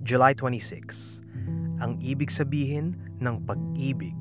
July 0.00 0.32
26, 0.32 1.20
ang 1.84 2.00
ibig 2.00 2.32
sabihin 2.32 2.96
ng 3.20 3.44
pag-ibig 3.44 4.16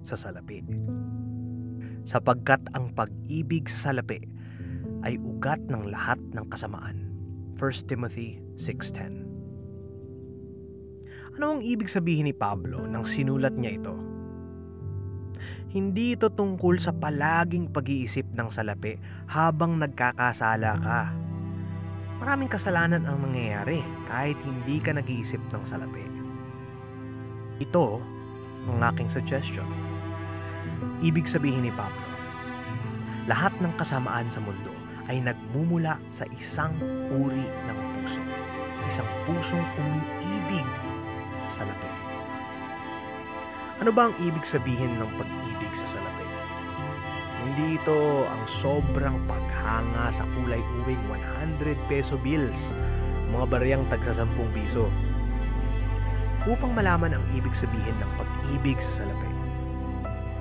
sa 0.00 0.16
salapi. 0.16 0.64
Sapagkat 2.08 2.64
ang 2.72 2.96
pag-ibig 2.96 3.68
sa 3.68 3.92
salapi 3.92 4.24
ay 5.04 5.20
ugat 5.20 5.60
ng 5.68 5.92
lahat 5.92 6.16
ng 6.32 6.48
kasamaan. 6.48 7.12
1 7.60 7.84
Timothy 7.84 8.40
6.10 8.56 11.36
Ano 11.36 11.56
ang 11.56 11.60
ibig 11.60 11.92
sabihin 11.92 12.24
ni 12.24 12.32
Pablo 12.32 12.88
nang 12.88 13.04
sinulat 13.04 13.52
niya 13.52 13.76
ito? 13.76 13.92
Hindi 15.68 16.16
ito 16.16 16.32
tungkol 16.32 16.80
sa 16.80 16.96
palaging 16.96 17.68
pag-iisip 17.68 18.32
ng 18.32 18.48
salapi 18.48 18.96
habang 19.28 19.76
nagkakasala 19.76 20.72
ka 20.80 21.27
Maraming 22.18 22.50
kasalanan 22.50 23.06
ang 23.06 23.22
nangyayari 23.22 23.78
kahit 24.10 24.34
hindi 24.42 24.82
ka 24.82 24.90
nag-iisip 24.90 25.38
ng 25.54 25.62
salapi. 25.62 26.02
Ito 27.62 28.02
ang 28.66 28.78
aking 28.90 29.06
suggestion. 29.06 29.66
Ibig 30.98 31.30
sabihin 31.30 31.62
ni 31.62 31.72
Pablo, 31.74 32.06
lahat 33.30 33.54
ng 33.62 33.70
kasamaan 33.78 34.26
sa 34.26 34.42
mundo 34.42 34.74
ay 35.06 35.22
nagmumula 35.22 36.02
sa 36.10 36.26
isang 36.34 36.74
uri 37.06 37.46
ng 37.70 37.78
puso. 38.02 38.22
Isang 38.82 39.08
pusong 39.22 39.66
umiibig 39.78 40.66
sa 41.38 41.62
salapi. 41.62 41.92
Ano 43.78 43.94
ba 43.94 44.10
ang 44.10 44.14
ibig 44.18 44.42
sabihin 44.42 44.98
ng 44.98 45.10
pag-ibig 45.14 45.70
sa 45.70 45.98
salapi? 45.98 46.37
Hindi 47.48 47.80
ito 47.80 48.28
ang 48.28 48.44
sobrang 48.44 49.24
paghanga 49.24 50.12
sa 50.12 50.28
kulay 50.36 50.60
uwing 50.84 51.00
100 51.08 51.80
peso 51.88 52.20
bills, 52.20 52.76
mga 53.32 53.48
bariyang 53.48 53.88
tagsa 53.88 54.20
10 54.20 54.52
piso. 54.52 54.92
Upang 56.44 56.76
malaman 56.76 57.16
ang 57.16 57.24
ibig 57.32 57.56
sabihin 57.56 57.96
ng 58.04 58.10
pag-ibig 58.20 58.76
sa 58.84 59.00
salapi, 59.00 59.32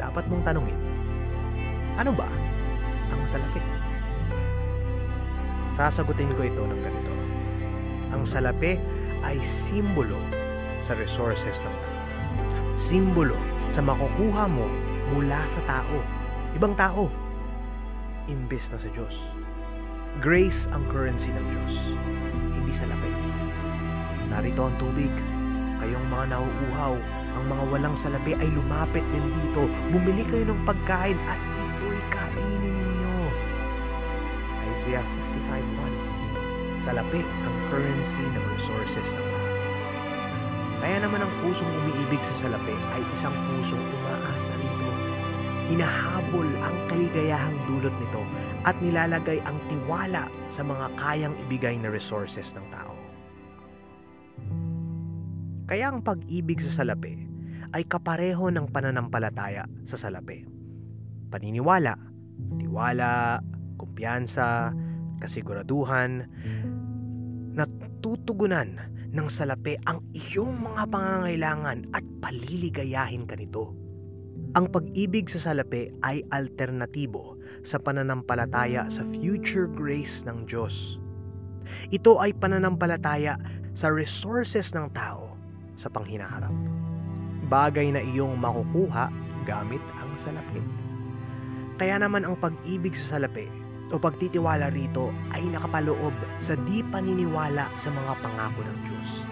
dapat 0.00 0.24
mong 0.32 0.48
tanungin, 0.48 0.80
ano 2.00 2.16
ba 2.16 2.24
ang 3.12 3.20
salapi? 3.28 3.60
Sasagutin 5.76 6.32
ko 6.32 6.40
ito 6.40 6.64
ng 6.64 6.80
ganito. 6.80 7.12
Ang 8.16 8.24
salapi 8.24 8.80
ay 9.20 9.36
simbolo 9.44 10.16
sa 10.80 10.96
resources 10.96 11.68
ng 11.68 11.76
tao. 11.84 12.00
Simbolo 12.80 13.36
sa 13.76 13.84
makukuha 13.84 14.48
mo 14.48 14.64
mula 15.12 15.44
sa 15.44 15.60
tao 15.68 16.23
ibang 16.54 16.74
tao, 16.78 17.10
imbes 18.30 18.70
na 18.70 18.78
sa 18.78 18.88
Diyos. 18.94 19.18
Grace 20.22 20.70
ang 20.70 20.86
currency 20.86 21.34
ng 21.34 21.46
Diyos, 21.50 21.74
hindi 22.54 22.70
sa 22.70 22.86
lapay. 22.86 23.10
Narito 24.30 24.70
ang 24.70 24.76
tubig, 24.78 25.10
kayong 25.82 26.06
mga 26.06 26.38
nauuhaw, 26.38 26.94
ang 27.34 27.44
mga 27.50 27.64
walang 27.74 27.96
salapi 27.98 28.38
ay 28.38 28.46
lumapit 28.54 29.02
din 29.10 29.26
dito. 29.42 29.66
Bumili 29.90 30.22
kayo 30.22 30.54
ng 30.54 30.62
pagkain 30.62 31.18
at 31.26 31.40
ito'y 31.58 32.00
kainin 32.14 32.70
ninyo. 32.70 33.18
Isaiah 34.70 35.02
55.1 35.02 36.78
Salapi 36.78 37.26
ang 37.26 37.56
currency 37.74 38.22
ng 38.22 38.44
resources 38.54 39.08
ng 39.10 39.26
tao. 39.26 39.50
Kaya 40.78 40.96
naman 41.02 41.26
ang 41.26 41.32
pusong 41.42 41.70
umiibig 41.82 42.22
sa 42.22 42.46
salapi 42.46 42.76
ay 42.94 43.02
isang 43.10 43.34
pusong 43.50 43.82
umaasa 43.82 44.54
rito 44.62 44.84
hinahabol 45.68 46.48
ang 46.60 46.76
kaligayahang 46.92 47.56
dulot 47.64 47.94
nito 47.96 48.22
at 48.64 48.76
nilalagay 48.80 49.40
ang 49.44 49.56
tiwala 49.68 50.28
sa 50.52 50.60
mga 50.60 50.86
kayang 50.96 51.36
ibigay 51.48 51.76
na 51.80 51.88
resources 51.88 52.52
ng 52.52 52.66
tao. 52.68 52.92
Kaya 55.64 55.88
ang 55.88 56.04
pag-ibig 56.04 56.60
sa 56.60 56.84
salapi 56.84 57.16
ay 57.72 57.88
kapareho 57.88 58.52
ng 58.52 58.68
pananampalataya 58.68 59.64
sa 59.88 59.96
salapi. 59.96 60.44
Paniniwala, 61.32 61.96
tiwala, 62.60 63.40
kumpiyansa, 63.80 64.70
kasiguraduhan, 65.18 66.28
natutugunan 67.56 68.92
ng 69.14 69.28
salapi 69.30 69.80
ang 69.88 70.04
iyong 70.12 70.58
mga 70.60 70.84
pangangailangan 70.90 71.78
at 71.96 72.04
paliligayahin 72.20 73.24
ka 73.24 73.34
nito. 73.38 73.83
Ang 74.54 74.70
pag-ibig 74.70 75.26
sa 75.26 75.50
salapi 75.50 75.90
ay 76.06 76.22
alternatibo 76.30 77.34
sa 77.66 77.74
pananampalataya 77.82 78.86
sa 78.86 79.02
future 79.02 79.66
grace 79.66 80.22
ng 80.22 80.46
Diyos. 80.46 81.02
Ito 81.90 82.22
ay 82.22 82.38
pananampalataya 82.38 83.34
sa 83.74 83.90
resources 83.90 84.70
ng 84.70 84.94
tao 84.94 85.34
sa 85.74 85.90
panghinaharap. 85.90 86.54
Bagay 87.50 87.98
na 87.98 88.02
iyong 88.06 88.38
makukuha 88.38 89.10
gamit 89.42 89.82
ang 89.98 90.14
salapi. 90.14 90.62
Kaya 91.74 91.98
naman 91.98 92.22
ang 92.22 92.38
pag-ibig 92.38 92.94
sa 92.94 93.18
salapi 93.18 93.50
o 93.90 93.98
pagtitiwala 93.98 94.70
rito 94.70 95.10
ay 95.34 95.50
nakapaloob 95.50 96.14
sa 96.38 96.54
di 96.54 96.86
paniniwala 96.94 97.74
sa 97.74 97.90
mga 97.90 98.22
pangako 98.22 98.62
ng 98.62 98.78
Diyos. 98.86 99.26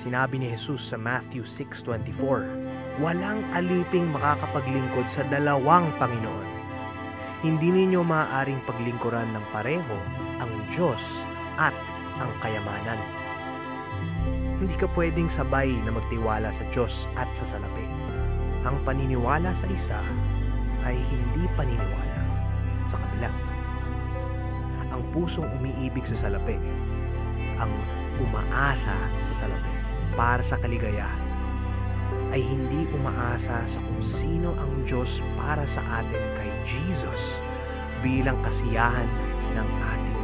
Sinabi 0.00 0.40
ni 0.40 0.48
Jesus 0.56 0.88
sa 0.88 0.96
Matthew 0.96 1.44
6.24, 1.44 2.75
walang 2.96 3.44
aliping 3.52 4.08
makakapaglingkod 4.08 5.04
sa 5.04 5.20
dalawang 5.28 5.92
Panginoon. 6.00 6.48
Hindi 7.44 7.68
ninyo 7.68 8.00
maaaring 8.00 8.64
paglingkuran 8.64 9.36
ng 9.36 9.44
pareho 9.52 9.96
ang 10.40 10.48
Diyos 10.72 11.28
at 11.60 11.76
ang 12.16 12.32
kayamanan. 12.40 12.96
Hindi 14.56 14.72
ka 14.80 14.88
pwedeng 14.96 15.28
sabay 15.28 15.68
na 15.84 15.92
magtiwala 15.92 16.48
sa 16.48 16.64
Diyos 16.72 17.04
at 17.20 17.28
sa 17.36 17.44
salapi. 17.44 17.84
Ang 18.64 18.80
paniniwala 18.88 19.52
sa 19.52 19.68
isa 19.68 20.00
ay 20.88 20.96
hindi 20.96 21.44
paniniwala 21.52 22.20
sa 22.88 22.96
kabila. 22.96 23.28
Ang 24.88 25.04
pusong 25.12 25.52
umiibig 25.60 26.08
sa 26.08 26.16
salapi, 26.16 26.56
ang 27.60 27.68
umaasa 28.16 28.96
sa 29.20 29.34
salapi 29.44 29.74
para 30.16 30.40
sa 30.40 30.56
kaligayahan 30.56 31.25
ay 32.34 32.42
hindi 32.42 32.88
umaasa 32.94 33.62
sa 33.68 33.78
kung 33.82 34.02
sino 34.02 34.56
ang 34.58 34.72
Diyos 34.82 35.22
para 35.38 35.62
sa 35.68 35.82
atin 36.02 36.24
kay 36.34 36.50
Jesus 36.66 37.38
bilang 38.02 38.38
kasiyahan 38.42 39.08
ng 39.54 39.68
ating 39.68 40.15